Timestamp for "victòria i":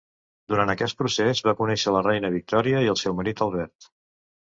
2.39-2.93